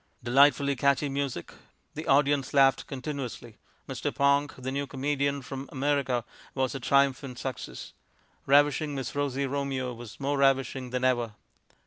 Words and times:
Delightfully 0.23 0.75
catchy 0.75 1.09
music.... 1.09 1.53
The 1.93 2.07
audience 2.07 2.55
laughed 2.55 2.87
continuously.... 2.87 3.57
Mr. 3.87 4.11
Ponk, 4.11 4.55
the 4.57 4.71
new 4.71 4.87
comedian 4.87 5.43
from 5.43 5.69
America, 5.71 6.25
was 6.55 6.73
a 6.73 6.79
triumphant 6.79 7.37
success.... 7.37 7.93
Ravishing 8.47 8.95
Miss 8.95 9.13
Rosie 9.13 9.45
Romeo 9.45 9.93
was 9.93 10.19
more 10.19 10.39
ravishing 10.39 10.89
than 10.89 11.03
ever... 11.03 11.35